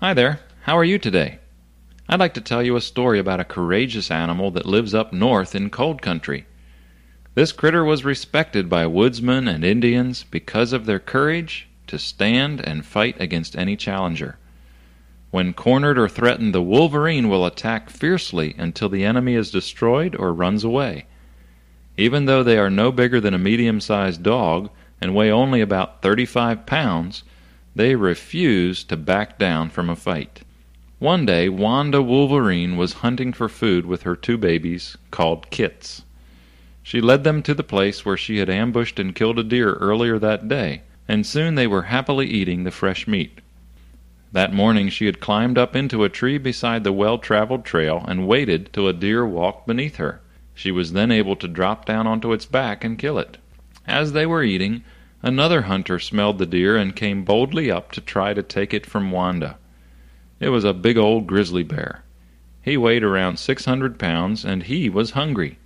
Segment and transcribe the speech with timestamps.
[0.00, 0.40] Hi there.
[0.64, 1.38] How are you today?
[2.06, 5.54] I'd like to tell you a story about a courageous animal that lives up north
[5.54, 6.44] in cold country.
[7.34, 12.84] This critter was respected by woodsmen and Indians because of their courage to stand and
[12.84, 14.36] fight against any challenger.
[15.30, 20.34] When cornered or threatened, the wolverine will attack fiercely until the enemy is destroyed or
[20.34, 21.06] runs away.
[21.96, 24.68] Even though they are no bigger than a medium sized dog
[25.00, 27.24] and weigh only about 35 pounds,
[27.76, 30.40] they refuse to back down from a fight.
[30.98, 36.02] One day, Wanda Wolverine was hunting for food with her two babies, called Kits.
[36.82, 40.18] She led them to the place where she had ambushed and killed a deer earlier
[40.18, 43.42] that day, and soon they were happily eating the fresh meat.
[44.32, 48.26] That morning she had climbed up into a tree beside the well traveled trail and
[48.26, 50.22] waited till a deer walked beneath her.
[50.54, 53.36] She was then able to drop down onto its back and kill it.
[53.86, 54.82] As they were eating,
[55.22, 59.10] another hunter smelled the deer and came boldly up to try to take it from
[59.10, 59.58] Wanda.
[60.40, 62.04] It was a big old grizzly bear.
[62.62, 65.58] He weighed around six hundred pounds, and he was hungry.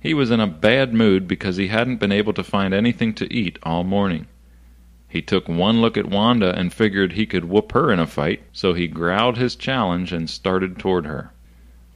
[0.00, 3.32] He was in a bad mood because he hadn't been able to find anything to
[3.32, 4.26] eat all morning.
[5.08, 8.42] He took one look at Wanda and figured he could whoop her in a fight,
[8.52, 11.30] so he growled his challenge and started toward her.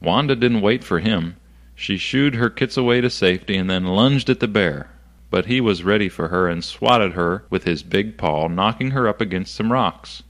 [0.01, 1.35] Wanda didn't wait for him.
[1.75, 4.89] She shooed her kits away to safety and then lunged at the bear,
[5.29, 9.07] but he was ready for her and swatted her with his big paw, knocking her
[9.07, 10.23] up against some rocks.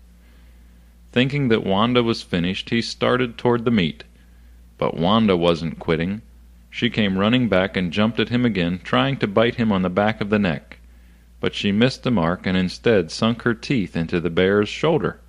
[1.11, 4.03] Thinking that Wanda was finished, he started toward the meat.
[4.78, 6.22] But Wanda wasn't quitting.
[6.69, 9.89] She came running back and jumped at him again, trying to bite him on the
[9.89, 10.78] back of the neck.
[11.39, 15.19] But she missed the mark and instead sunk her teeth into the bear's shoulder.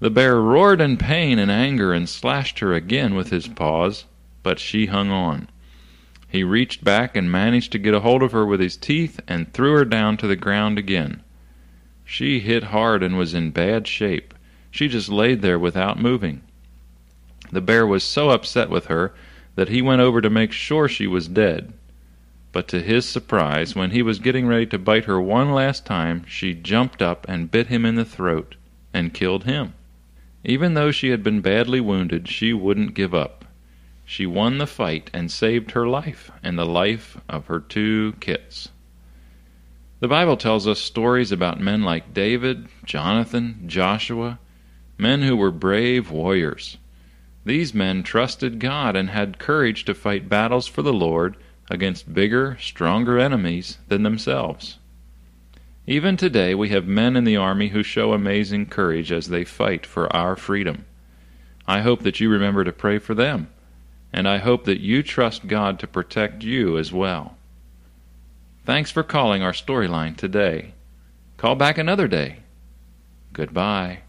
[0.00, 4.04] The bear roared in pain and anger and slashed her again with his paws,
[4.42, 5.48] but she hung on.
[6.28, 9.52] He reached back and managed to get a hold of her with his teeth and
[9.52, 11.22] threw her down to the ground again.
[12.04, 14.34] She hit hard and was in bad shape.
[14.70, 16.42] She just laid there without moving.
[17.50, 19.14] The bear was so upset with her
[19.54, 21.72] that he went over to make sure she was dead.
[22.52, 26.24] But to his surprise, when he was getting ready to bite her one last time,
[26.26, 28.56] she jumped up and bit him in the throat
[28.92, 29.74] and killed him.
[30.44, 33.37] Even though she had been badly wounded, she wouldn't give up.
[34.10, 38.70] She won the fight and saved her life and the life of her two kits.
[40.00, 44.38] The Bible tells us stories about men like David, Jonathan, Joshua,
[44.96, 46.78] men who were brave warriors.
[47.44, 51.36] These men trusted God and had courage to fight battles for the Lord
[51.70, 54.78] against bigger, stronger enemies than themselves.
[55.86, 59.84] Even today, we have men in the Army who show amazing courage as they fight
[59.84, 60.86] for our freedom.
[61.66, 63.48] I hope that you remember to pray for them,
[64.12, 67.36] and I hope that you trust God to protect you as well.
[68.64, 70.74] Thanks for calling our storyline today.
[71.36, 72.38] Call back another day.
[73.32, 74.00] Goodbye.